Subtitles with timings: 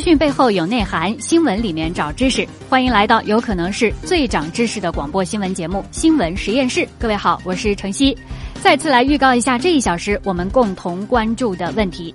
[0.00, 2.46] 讯背后有内涵，新闻里面找知识。
[2.68, 6.80] 欢迎来到有可能是最长知识的广播新闻节目《新闻实验室》。
[6.98, 8.16] 各位好，我是程曦。
[8.62, 12.14] 再次来预告一下这一小时我们共同关注的问题：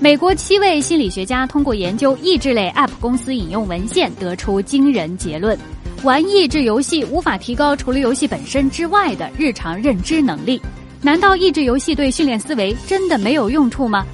[0.00, 5.58] 美国七位心理学家通过研究益智类 App 公司引用文献，得出惊人结论：
[6.02, 10.60] 玩益智游戏无法提高除了游戏本身之外的日常认知能力。
[11.00, 14.04] 难道益智游戏对训练思维真的没有用处吗？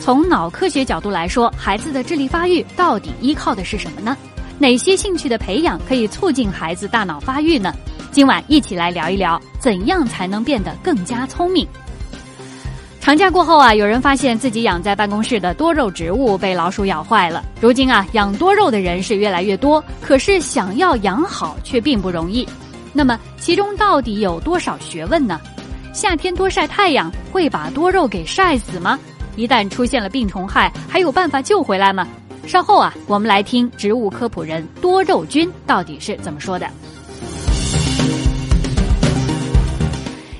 [0.00, 4.16] 从脑科学角度来说，孩子的智力发育到底依靠的是什么呢？
[4.58, 7.74] 哪些兴趣的培养可以促进孩子大脑发育呢？
[8.12, 11.66] 今晚一起来聊一聊，怎样才能变得更加聪明。
[13.00, 17.44] 长假过后啊，有人发现自己养在办公室的多肉植物被老鼠咬坏了。
[17.60, 22.48] 如今啊，养多肉的人是越来越多，可是想要养好却并不容易。
[22.92, 25.40] 那么其中到底有多少学问呢？
[25.92, 28.98] 夏天多晒太阳会把多肉给晒死吗？
[29.36, 32.06] 一旦出现了病虫害，还有办法救回来吗？
[32.46, 36.68] 稍后啊，我们来听植物科普人多肉君到底是怎么说的。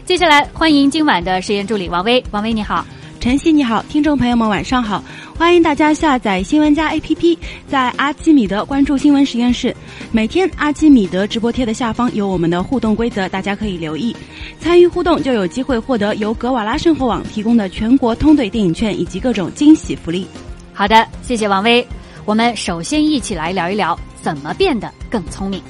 [0.04, 2.84] 接下来欢迎今晚的实验助理王威，王威你好，
[3.20, 5.02] 晨曦你好，听众朋友们晚上好，
[5.36, 7.36] 欢迎大家下载新闻加 APP，
[7.68, 9.74] 在阿基米德关注新闻实验室。
[10.12, 14.14] 每天阿基米德直播贴的下方有我们的互动规则，大家可以留意
[14.60, 20.24] 参与互动，就有机会获得由格瓦拉生活网提供的全国通兑电影券以及各种惊喜福利。
[20.72, 21.84] 好的，谢谢王威。
[22.24, 25.60] 我们首先一起来聊一聊怎么变得更聪明。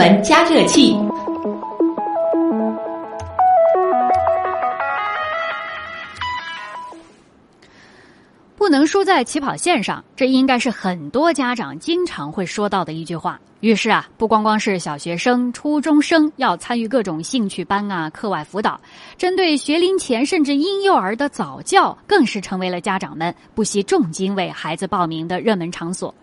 [0.00, 0.96] 门加热器。
[8.56, 13.38] 不能输在起跑线上，这应该是很多家长经常会说到的一句话。
[13.60, 18.80] 于是啊，不光光是小学生、初中生要参与各种兴趣班啊、课外辅导，
[19.18, 26.14] 针对学龄前甚至婴幼儿的早教，更是成为了家长们不惜重金为孩子报名的热门场所。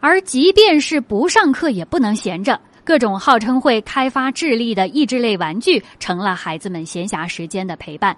[0.00, 2.58] 而即便是不上课，也不能闲着。
[2.84, 8.16] 各种号称会开发智力的益智类玩具，成了孩子们闲暇时间的陪伴。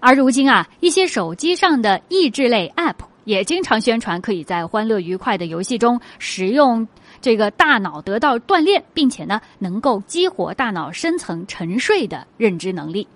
[0.00, 6.88] 而如今啊，一些手机上的益智类 App 也经常宣传，可以在欢乐愉快的游戏中使用
[7.20, 13.06] 这个大脑得到锻炼，并且呢，能够激活大脑深层沉睡的认知能力。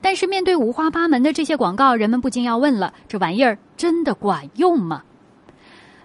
[0.00, 5.02] 但是面对五花八门的这些广告，人们不禁要问了：这玩意儿真的管用吗？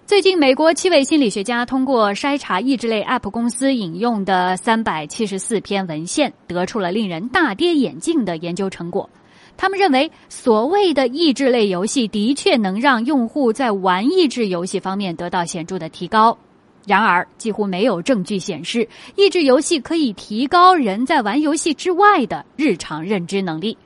[0.04, 9.08] 最近，美国七位心理学家通过筛查益智类 App 公司引用的三百七十四篇文献，得出了令人大跌眼镜的研究成果。
[9.56, 16.36] 他们认为，所谓的益智类游戏的确能让用户在玩益智游戏方面得到显著的提高。
[16.84, 23.78] 然而，几乎没有证据显示益智游戏可以提高人在玩游戏之外的日常认知能力。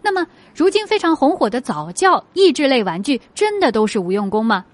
[0.00, 0.26] 那么，
[0.56, 4.64] 如今非常红火的早教益智类玩具，真的都是无用功吗？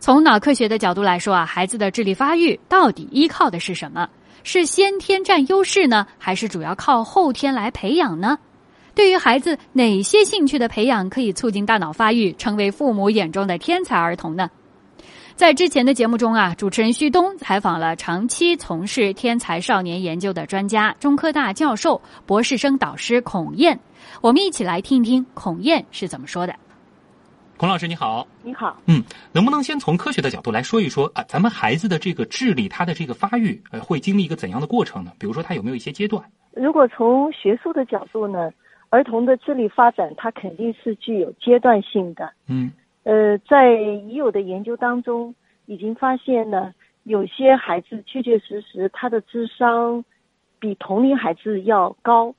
[0.00, 4.08] 从脑科学的角度来说啊，孩子的智力发育到底依靠的是什么？
[4.44, 8.38] 是先天占优势呢，还是主要靠后天来培养呢？
[8.94, 14.48] 对于孩子，哪些兴趣的培养可以促进大脑发育，成为父母眼中的天才儿童呢？
[15.36, 23.78] 在之前的节目中啊，主持人旭东采访了长期从事天才少年研究的专家、中科大教授、博士生导师孔燕，
[24.20, 26.54] 我们一起来听一听孔燕是怎么说的。
[27.58, 29.02] 孔老师你好，你好，嗯，
[29.32, 31.24] 能不能先从科学的角度来说一说啊？
[31.24, 35.10] 咱们孩子的这个智力，他的这个发育，呃，会经历一个怎样的过程呢？
[35.18, 36.22] 比如说，他有没有一些阶段？
[36.52, 38.52] 如果从学术的角度呢，
[38.90, 42.32] 儿童的智力发展，它肯定是具有阶段性的。
[42.46, 42.70] 嗯，
[43.02, 45.34] 呃，在已有的研究当中，
[45.66, 46.72] 已经发现呢，
[47.02, 50.04] 有些孩子确确实实他的智商
[50.60, 52.32] 比同龄孩子要高，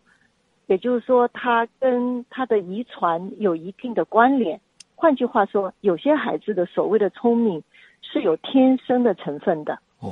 [0.67, 4.57] 也就是说，他跟他的遗传有一定的关联。
[4.99, 7.63] 换句话说，有些孩子的所谓的聪明
[8.01, 9.79] 是有天生的成分的。
[9.99, 10.11] 哦，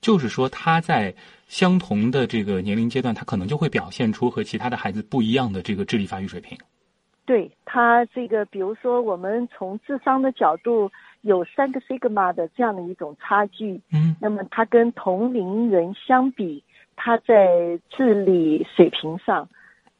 [0.00, 1.14] 就是说他在
[1.48, 6.56] 相同的这个年龄阶段，他可能就会表现出和其他的孩子不一样的这个智力发育水平。
[7.26, 10.90] 对他这个，比如说我们从智商的角度
[11.20, 16.64] 有三个 sigma 的这样的一种差距，嗯那么他跟同龄人相比，
[16.96, 19.46] 他在智力水平上，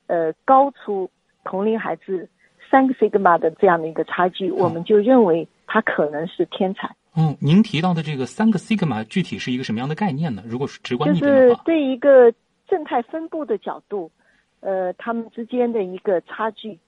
[0.07, 1.11] 呃，高出
[1.45, 2.31] 同龄孩子
[2.76, 6.94] 三个 sigma 的这样的一个差距，我们就认为他可能是天才。
[7.17, 10.43] 嗯，您提到的这个三个 sigma 具体是一个什么样的概念呢？
[10.46, 12.31] 如果是直观就是一点的话，对一个
[12.69, 14.11] 正态分布的角度，
[14.61, 16.78] 呃，他们之间的一个差距，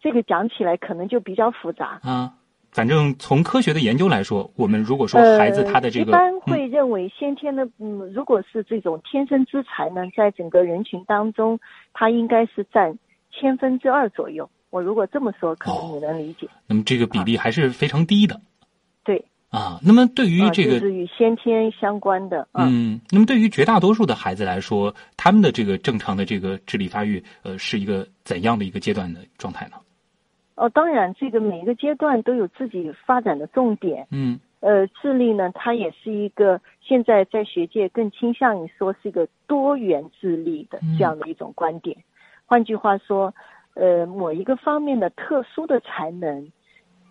[0.00, 2.00] 这个讲起来可能就比较复杂。
[2.02, 2.34] 啊，
[2.72, 11.60] 反正从科学的研究来说，我们如果说孩子他的这个，呃、一般嗯会认为先天的，嗯，如果是这种天生之才呢，在整个人群当中，
[11.92, 12.98] 他应该是占
[13.30, 14.50] 千分之二左右。
[14.76, 16.46] 我如果这么说，可能你能理解。
[16.66, 18.38] 那么这个比例还是非常低的
[19.04, 19.80] 对，啊。
[19.82, 22.46] 那么对于啊，这个，就是与先天相关的。
[22.52, 29.76] 啊嗯，那么对于绝大多数的孩子来说，他们的这个正常的这个智力发育，呃，是一个怎样的一个阶段的状态呢？
[30.56, 34.06] 哦，当然，这个每一个阶段都有自己发展的重点。
[34.10, 41.96] 嗯呃，智力呢，它也是一个现在在学界更倾向于说是一个多元智力的这样的一种观点。
[42.46, 43.34] 换句话说，
[43.76, 46.50] 呃，某一个方面的特殊的才能，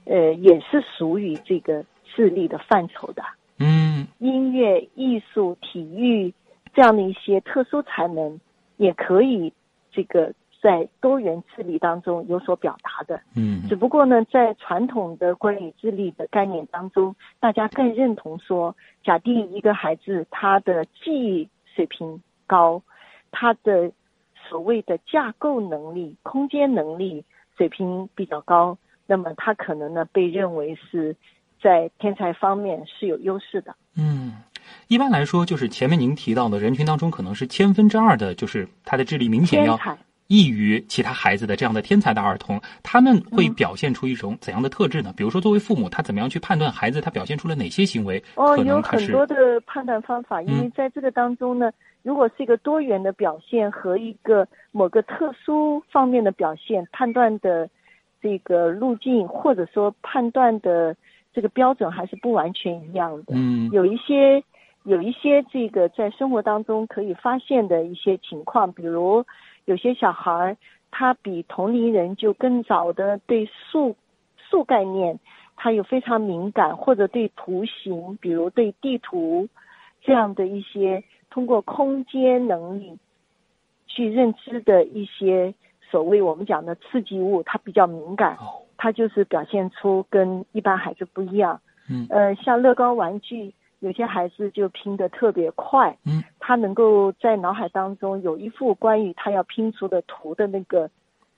[0.05, 3.23] 呃，也是属于这个智力的范畴的。
[3.59, 6.33] 嗯音乐、艺术、体育
[6.73, 8.39] 这样的一些特殊才能，
[8.77, 9.53] 也可以
[9.91, 13.21] 这个在多元智力当中有所表达的。
[13.35, 22.81] 嗯只不过呢，在传统的关于智力的概念当中，大家更认同说，假定一个孩子他的记忆水平高，
[23.31, 23.91] 他的
[24.49, 27.23] 所谓的架构能力、空间能力
[27.57, 31.15] 水平比较高，那么他可能呢被认为是
[31.61, 33.75] 在天才方面是有优势的。
[33.97, 34.33] 嗯。
[34.87, 39.79] 一般来说，就是前面您提到的人群当中，可能是千分之二的，就是他的智力明显要
[40.27, 45.13] 异于其他孩子的这样的天才的儿童，他们会嗯表现出一种怎样的特质呢？
[45.15, 48.23] 比如说，作为父母，他怎么样去判断孩子他表现出了哪些行为？
[48.35, 57.69] 哦，有很多的判断方法，因为嗯在这个当中呢，如果是一个多元的表现和一个某个特殊方面的表现，判断的
[58.21, 60.95] 这个路径或者说判断的
[61.33, 63.33] 这个标准还是不完全一样的。
[63.35, 64.43] 嗯有一些
[64.85, 69.23] 有一些这个在生活当中可以发现的一些情况，比如
[69.65, 70.57] 有些小孩儿
[70.91, 73.95] 他比同龄人就更早的对数
[74.37, 75.19] 数概念，
[75.55, 79.47] 他有非常敏感，或者对图形，比如对地图
[80.01, 82.97] 这样的一些通过空间能力
[83.87, 85.53] 去认知的一些
[85.91, 88.61] 所谓我们讲的刺激物，他比较敏感，哦。
[88.77, 91.59] 他就是表现出跟一般孩子不一样。
[91.89, 92.05] 嗯。
[92.09, 100.87] 呃，像乐高玩具，有些孩子就拼得特别快，嗯，他能够在脑海当中有一幅关于他要拼出的图的那个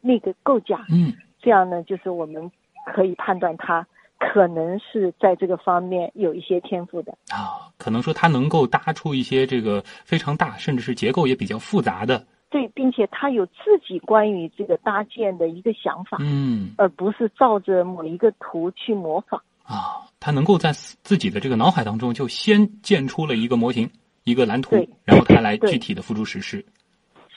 [0.01, 1.13] 那个构架，嗯。
[1.39, 2.51] 这样呢，就是我们
[2.93, 3.87] 可以判断他
[4.19, 7.13] 可能是在这个方面有一些天赋的。
[7.29, 16.73] 啊，可能说他能够搭出一些这个非常大，甚至是结构也比较复杂的，对，并且他有自己关于这个搭建的一个想法，嗯。
[16.77, 19.41] 而不是照着某一个图去模仿。
[19.63, 23.89] 啊，他能够在自己的这个脑海当中就先建出了一个模型、
[24.27, 26.63] 一个蓝图，然后他来具体的付诸实施。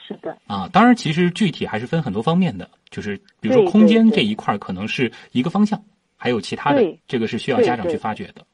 [0.05, 5.81] 是的，啊，当然，其实具体还是分很多方面的，就是比如说空间这一块可能是一个方向，
[6.17, 8.45] 还有其他的，这个是需要家长去发掘的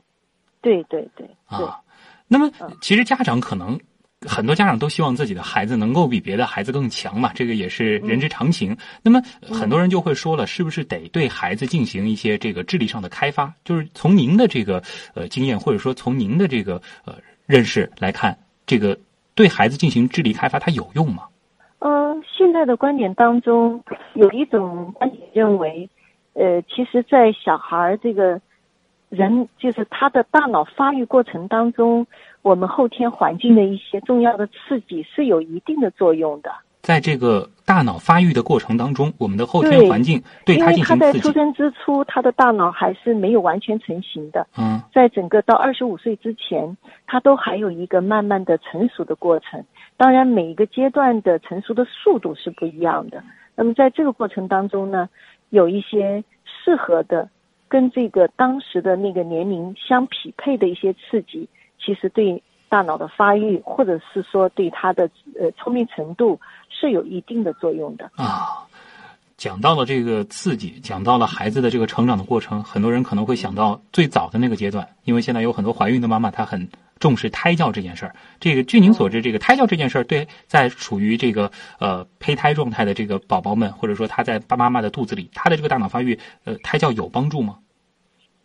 [0.61, 1.27] 对对对对。
[1.45, 1.79] 啊。
[2.27, 3.79] 那么嗯，其实家长可能
[4.21, 8.77] 很多家长都希望自己的孩子能够比别的孩子更强嘛，这个也是人之常情。
[9.01, 13.51] 那么很多人就会说了，是不是得对孩子进行一些这个智力上的开发？
[13.65, 14.83] 就是从您的这个
[15.15, 17.15] 呃经验，或者说从您的这个呃
[17.47, 18.99] 认识来看，这个
[19.33, 21.23] 对孩子进行智力开发，它有用吗？
[21.79, 25.89] 嗯，现在的观点当中有一种观点认为，
[26.33, 28.41] 呃，其实，在小孩儿这个
[29.09, 32.05] 人就是他的大脑发育过程当中，
[32.41, 36.51] 我们后天环境的一些重要的刺激是有一定的作用的。
[36.87, 41.19] 在这个大脑发育的过程当中，我们的后天环境对因它进行刺激。
[41.19, 49.61] 出生之初，他的大脑还是没有完全成型的，嗯在整个到二十五岁之前，他都还有一个慢慢的成熟的过程。
[49.97, 53.21] 当然，每一个阶段的成熟的速度是不一样的。
[53.53, 55.09] 那么在这个过程当中呢，
[55.49, 57.29] 有一些适合的，
[57.67, 65.09] 跟这个当时的那个年龄相匹配的一些刺激，其实对大脑的发育，或者是说对他的
[65.39, 68.11] 呃聪明程度是有一定的作用的。
[68.15, 68.67] 啊，
[69.37, 76.69] 讲到了这个刺激，讲到了孩子的这个成长的过程，很多人可能会想到最早的那个阶段，因为现在有很多怀孕的妈妈，她很
[76.99, 78.15] 重视胎教这件事儿。
[78.39, 87.59] 这个据您所知，这个胎教这件事儿对在处于这个呃胚胎状态的这个宝宝们，或者说他在爸妈妈的肚子里，他的这个大脑发育，呃，胎教有帮助吗？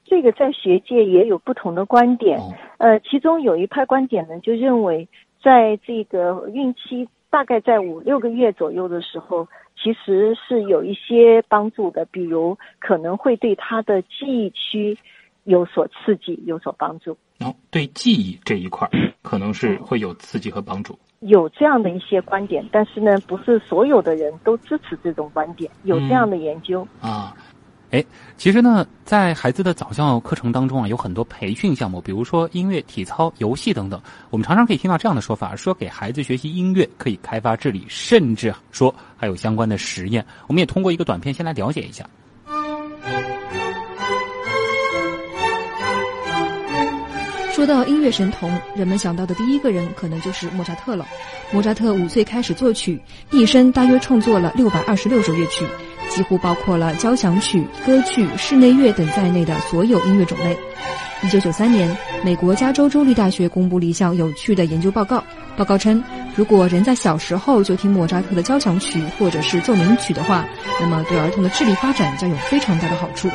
[0.05, 5.09] 这个在学界也有不同的观点，哦呃，其中有一派观点呢，就认为
[5.43, 14.99] 在这个孕期大概在五六个月左右的时候，其实是有一些帮助的，比如可能会对他的记忆区
[15.45, 17.17] 有所刺激，有所帮助。
[17.41, 18.91] 哦对记忆这一块儿，
[19.23, 20.99] 可能是会有刺激和帮助。
[21.21, 26.87] 有这样的一些观点，但是呢，不是所有的人都支持这种观点，有这样的研究。
[27.01, 27.33] 啊，
[27.93, 28.03] 哎，
[28.39, 34.01] 其实呢，在孩子的早教课程当中啊，有很多培训项目，比如说音乐、体操、游戏等等。
[34.31, 40.25] 我们常常可以听到这样的说法，说给孩子学习音乐可以开发智力，甚至说还有相关的实验。
[40.47, 42.03] 我们也通过一个短片先来了解一下。
[47.53, 51.07] 说到音乐神童，人们想到的第一个人可能就是莫扎特了。
[51.53, 52.99] 莫扎特五岁开始作曲，
[53.31, 55.67] 一生大约创作了六百二十六首乐曲，
[56.15, 60.57] 几乎包括了交响曲、歌剧、室内乐等在内的所有音乐种类。
[61.23, 61.89] 一九九三年，
[62.23, 65.23] 美国加州州立大学公布了一项有趣的研究报告。
[65.57, 66.03] 报告称，
[66.35, 70.45] 如果人在小时候就听莫扎特的交响曲或者是奏鸣曲的话，
[70.81, 73.29] 那么对儿童的智力发展将有非常大的好处。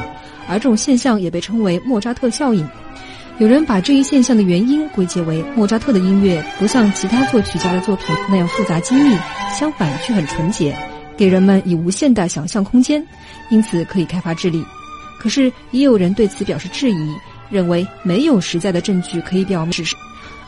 [0.47, 2.67] 而这种现象也被称为莫扎特效应。
[3.37, 9.15] 有人把这一现象的原因归结为莫扎特的音乐不像其他作曲家的作品那样复杂精密，
[9.57, 10.75] 相反却很纯洁，
[11.17, 13.05] 给人们以无限的想象空间，
[13.49, 14.63] 因此可以开发智力。
[15.19, 17.15] 可是也有人对此表示质疑，
[17.49, 19.95] 认为没有实在的证据可以表明事实。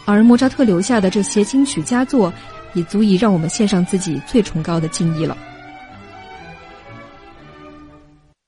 [0.05, 2.31] 而莫扎特留下的这些金曲佳作，
[2.73, 5.35] 也足以让我们献上自己最崇高的敬意了。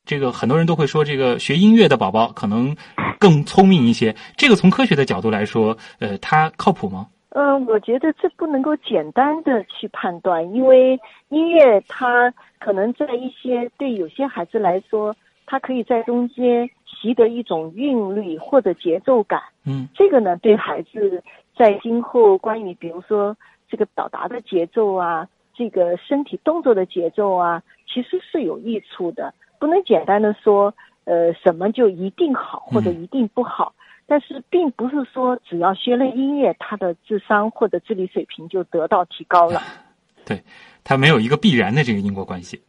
[0.05, 2.75] 这个很多人都会说，这个学音乐的宝宝可能
[3.19, 4.15] 更聪明一些。
[4.35, 7.07] 这个从科学的角度来说，呃，它靠谱吗？
[7.33, 19.41] 嗯，我觉得这不能够简单的去判断，因为音乐它可能在一些对有些孩子来说，他可以在中间习得一种韵律或者节奏感。
[19.65, 21.23] 嗯，这个呢，对孩子
[21.55, 23.35] 在今后关于比如说
[23.69, 29.33] 这个表达的节奏啊，这个身体动作的节奏啊，其实是有益处的。
[29.57, 30.73] 不能简单的说，
[31.05, 33.73] 呃，什么就一定好或者一定不好。
[34.12, 39.62] 但是并不是说只要学了音乐，他的智商或者智力水平就得到提高了。
[40.27, 40.44] 对，
[40.84, 42.62] 它没有一个必然的这个因果关系。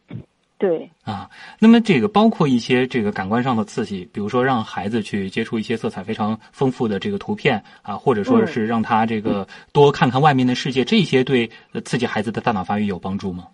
[0.56, 11.50] 对啊，那么这个包括一些这个感官上的刺激，比如说让孩子去接触一些色彩非常丰富的这个图片啊，或者说是让他这个多看看外面的世界，这些对
[11.84, 13.48] 刺激孩子的大脑发育有帮助吗？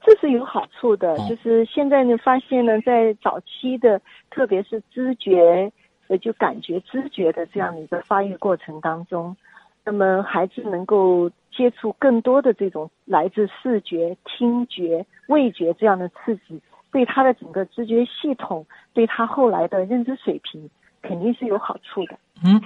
[0.00, 5.70] 这是有好处的，就是现在呢，发现呢，在早期的，特别是知觉，
[6.08, 9.36] 呃，就感觉知觉的这样的一个发育过程当中，
[9.84, 16.60] 那么孩子能够接触更多的这种来自视觉、听觉、味觉这样的刺激，
[16.92, 20.68] 对他的整个知觉系统，对他后来的认知水平，
[21.02, 22.18] 肯定是有好处的。
[22.44, 22.60] 嗯，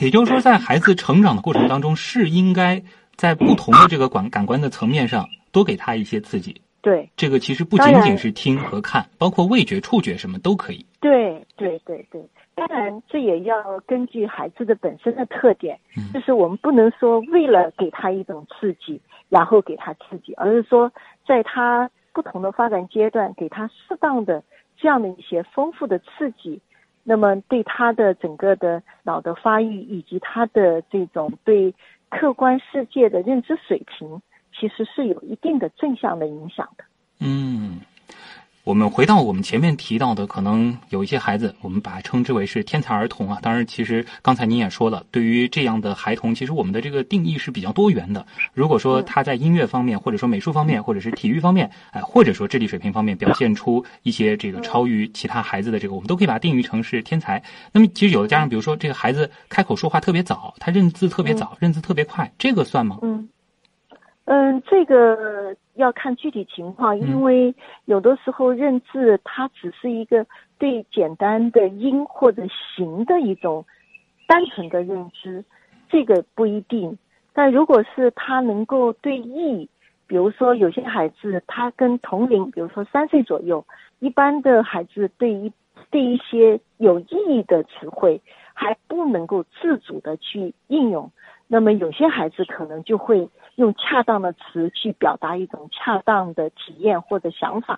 [0.00, 2.82] 也就是说，在孩子成长的过程当中，是应该
[3.16, 5.28] 在不同的这个感感官的层面上。
[5.52, 10.86] 多给他一些刺激，对这个其实不仅仅是听和看，包括味觉、触觉什么都可以。
[11.00, 12.22] 对对对对，
[12.54, 20.90] 当然这也要根据孩子的本身的特点，嗯、就是我们不能说为了给他一种刺激，然后给他刺激，而是说
[21.26, 24.42] 在他不同的发展阶段，给他适当的
[24.78, 26.60] 这样的一些丰富的刺激，
[27.04, 31.74] 那么对他的整个的脑的发育以及他的这种对
[32.08, 34.22] 客观世界的认知水平。
[34.60, 36.84] 其实是有一定的正向的影响的。
[37.20, 37.80] 嗯，
[38.62, 43.38] 我们回到我们前面提到的，可能有一些孩子，我们把它称之为是天才儿童啊。
[43.40, 48.26] 当然，其实刚才您也说了，对于这样的孩童，其实我们的这个定义是比较多元的。
[48.52, 57.42] 如果说他在音乐方面，或者说美术方面，或者是体育方面，哎，或者说智力水平方面表现出一些这个超于其他孩子的这个，我们都可以把它定义成是天才。
[57.72, 62.98] 那么，其实有的家长，比如说这个孩子开口说话特别早，他认字特别早，认字特别快，这个算吗？
[63.02, 63.28] 嗯。
[64.32, 67.52] 嗯，这个要看具体情况，因为
[67.86, 70.24] 有的时候认字它只是一个
[70.56, 72.44] 对简单的音或者
[72.76, 73.64] 形的一种
[74.28, 75.44] 单纯的认知，
[75.88, 76.96] 这个不一定。
[77.32, 79.68] 但如果是他能够对意，
[80.06, 83.66] 比如说有些孩子他跟同龄，比如说三岁左右，
[83.98, 85.52] 一般的孩子对一
[85.90, 88.20] 对一些有意义的词汇
[88.54, 91.10] 还不能够自主的去应用。
[91.52, 97.76] 那么有些孩子可能就会用恰当的词去表达一种恰当的体验或者想法，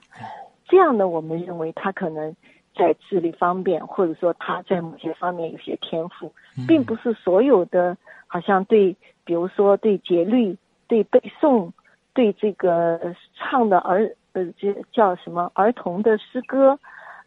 [0.69, 2.37] 这样呢，我们认为他可能
[2.77, 6.31] 在智力方面，或者说他在某些方面有些天赋，
[6.69, 10.55] 并不是所有的好像对，比如说对节律、
[10.87, 11.71] 对背诵、
[12.13, 13.01] 对这个
[13.35, 16.79] 唱的儿呃，这叫什么儿童的诗歌，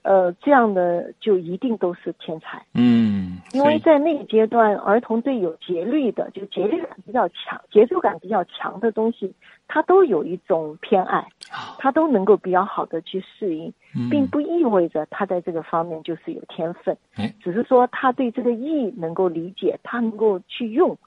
[0.03, 2.63] 呃，这样的就一定都是天才。
[2.73, 3.04] 嗯，
[3.53, 9.33] 因为在那个阶段，儿童对有节律的，就节律感比较强、节奏感比较强的东西，
[9.67, 11.25] 他都有一种偏爱，
[11.77, 13.73] 他都能够比较好的去适应，
[14.09, 16.97] 并不意味着他在这个方面就是有天分，
[17.41, 20.97] 只是说他对这个意能够理解，他能够去用，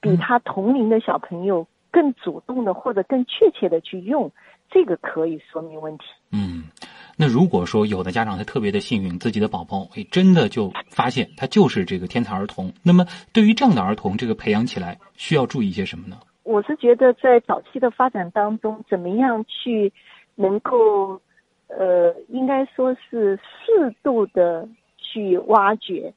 [0.00, 4.30] 比他同龄的小朋友更主动的或者更确切的去用，
[4.70, 6.04] 这个可以说明问题。
[6.32, 6.64] 嗯。
[7.18, 16.18] 那如果说有的家长他特别的幸运，自己的宝宝哎真的就发现他就是这个天才儿童，那么对于这样的儿童，这个培养起来需要注意一些什么呢？
[16.42, 19.90] 我是觉得在早期的发展当中，怎么样去
[20.34, 21.18] 能够
[21.68, 24.68] 呃，应该说是适度的
[24.98, 26.12] 去挖掘，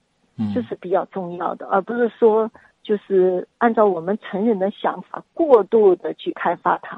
[0.54, 2.52] 这是比较重要的，而不是说
[2.84, 6.98] 就是按照我们成人的想法过度的去开发它。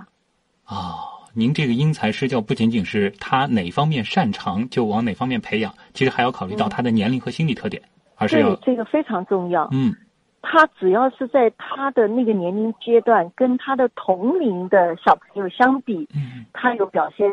[0.65, 1.20] 啊。
[1.33, 7.81] 您这个因材施教不仅仅是他哪方面擅长就往哪方面培养，其实还要考虑到他的年龄和心理特点，
[8.17, 9.69] 而是要这个非常重要。
[9.71, 9.95] 嗯，
[10.41, 17.29] 他只要是在他的那个年龄阶段跟他的同龄的小朋友相比，嗯，他有表现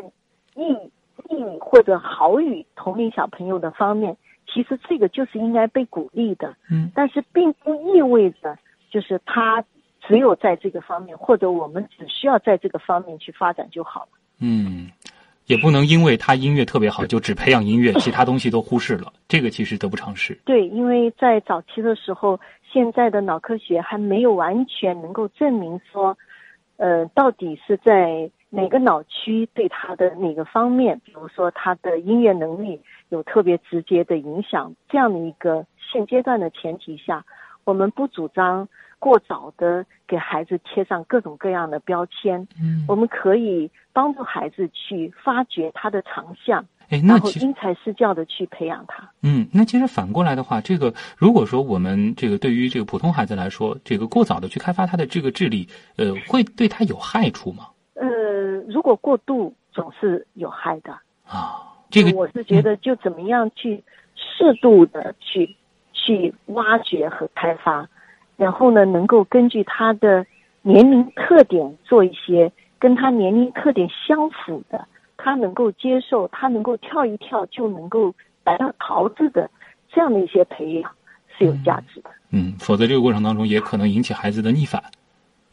[0.55, 0.73] 异
[1.29, 6.55] 异或者好于同龄小朋友的方面，其实这个就是应该被鼓励的。
[6.71, 8.57] 嗯，但是并不意味着
[8.91, 9.65] 就是他。
[10.09, 14.09] 只有在这个方面，或者我们只需要在这个方面去发展就好了。
[14.41, 14.91] 嗯，
[15.45, 19.13] 也不能因为他音乐特别好，就只培养音乐，其他东西都忽视了。
[19.29, 20.33] 这个其实得不偿失。
[20.47, 22.41] 对，因为在早期的时候，
[22.73, 26.17] 现在的脑科学还没有完全能够证明说，
[26.79, 34.75] 呃，到底是在哪个脑区对他的哪个方面，比如说他的音乐能力有特别直接的影响。
[34.89, 37.25] 这样的一个现阶段的前提下，
[37.65, 38.69] 我们不主张。
[38.99, 49.09] 过早的给孩子贴上各种各样的标签，嗯，我们可以帮助孩子去发掘他的长项，哎，然后因材施教的去培养他。
[49.23, 57.69] 嗯，那其实反过来的话，这个如果说我们这个对于这个普通孩子来说，这个过早的去开发他的这个智力，呃，会对他有害处吗？
[57.95, 58.07] 呃，
[58.69, 60.93] 如果过度总是有害的
[61.25, 61.65] 啊。
[61.91, 63.83] 这个我是觉得就怎么样去
[64.15, 65.57] 适度的去
[65.95, 67.89] 去挖掘和开发。
[68.39, 70.25] 然后呢，能够根据他的
[70.63, 79.51] 年龄特点做一些跟他年龄特点相符的，他能够接受，他能够跳一跳就能够达到桃子的
[79.93, 80.89] 这样的一些培养
[81.37, 82.11] 是有价值的。
[82.31, 84.81] 嗯，否则这个过程当中也可能引起孩子的逆反，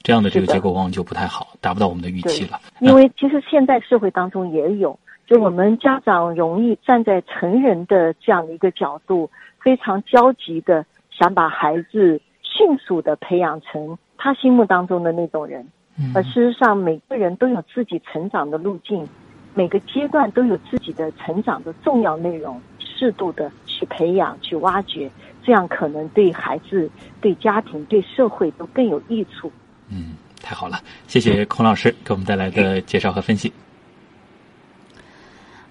[0.04, 2.60] 这样的这个结果往往就不太好，达不到我们的预期了。
[2.82, 9.28] 因为其实现在社会当中也有，就我们家长容易站在成人的这样的一个角度，
[9.60, 12.21] 非常焦急的想把孩子。
[12.56, 15.68] 迅速的培养成他心目当中的那种人，
[16.13, 19.08] 而事实上，每个人都有自己成长的路径，
[19.54, 25.10] 每个阶段都有自己的成长的重要内容，适度的去培养、去挖掘，
[25.44, 26.89] 这样可能对孩子、
[27.20, 29.52] 对家庭、对社会都更有益处。
[29.89, 33.52] 嗯，太好了，谢谢孔老师给我们带来的介绍和分析。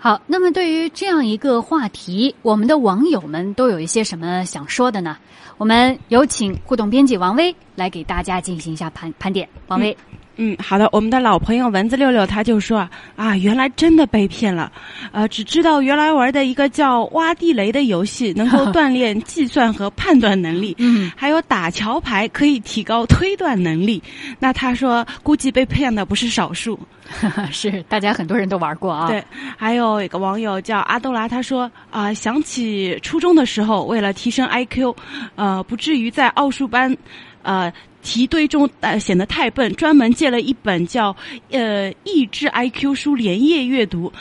[0.04, 5.16] 好，那么对于这样一个话题，我们的网友们都有一些什么想说的呢？
[5.56, 9.48] 我们有请互动编辑王威来给大家进行一下盘盘点。
[9.68, 9.96] 王威。
[10.36, 14.72] 嗯，好的，我们的老朋友蚊子六六他就说啊，原来真的被骗了，
[15.12, 24.02] 呃，只知道原来玩的一个叫挖地雷的游戏，能够 锻炼计算和判断能力，嗯，还有打桥牌可以提高推断能力。
[24.40, 26.76] 那他说，估计被骗的不是少数，
[27.52, 29.06] 是大家很多人都玩过啊。
[29.06, 29.22] 对，
[29.56, 34.92] 还有一个网友叫阿豆拉，他说啊，想起初中的时候，为了提升 IQ，
[35.36, 36.96] 呃，不至于在奥数班，
[37.44, 37.72] 呃。
[38.06, 41.10] 题堆中呃显得太笨，专门借了一本叫
[41.50, 44.12] 《呃益智 IQ》书连夜阅读，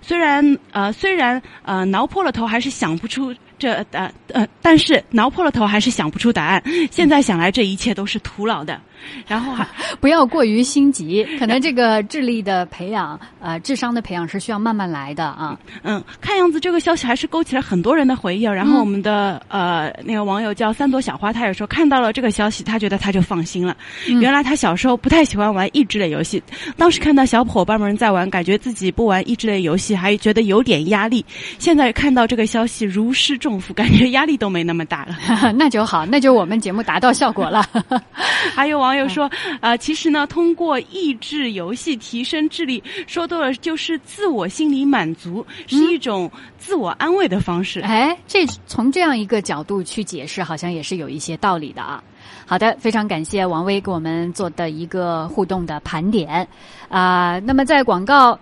[0.00, 3.34] 虽然呃虽然呃挠破了头还是想不出。
[3.58, 6.62] 这呃呃，但是挠破了头还是想不出答案。
[6.90, 8.80] 现在想来，这一切都是徒劳的。
[9.26, 9.64] 然后还
[10.00, 15.56] 不要过于心急，可能这个智力的培养，呃，智商的培养是需要慢慢来的啊。
[15.82, 18.42] 嗯，看样子这个消息还是勾起了很多人的回忆。
[18.42, 23.76] 然后我们的呃那个网友叫三朵小花，他也说看到了这个消息，他觉得他就放心了。
[24.20, 26.42] 原来他小时候不太喜欢玩益智类游戏，
[26.76, 31.24] 当时看到小伙伴们在玩，感觉自己不玩益智类游戏还觉得有点压力。
[31.58, 33.38] 现在看到这个消息，如释。
[33.45, 35.16] 重负，感觉压力都没那么大了，
[35.54, 37.64] 那就好，那就我们节目达到效果了。
[38.54, 39.30] 还有网友说，
[39.60, 47.80] 呃，其实呢，通过益智游戏提升智力，说多了就是自我心理满足，是一种自我安慰的方式。
[47.80, 52.02] 哎，这从这样一个角度去解释，好像也是有一些道理的啊。
[52.46, 56.46] 好的，非常感谢王威给我们做的一个互动的盘点
[56.88, 58.38] 啊、那么在广告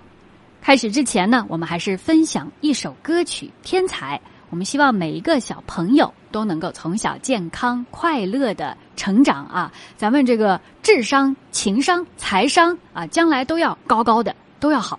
[0.60, 4.20] 开始之前呢，我们还是分享一首歌曲《天才》。
[4.54, 9.72] 我们希望每一个小朋友都能够从小健康快乐的成长啊！
[9.96, 14.96] 咱们这个智商、情商、财商啊，将来都要高高的，都要好。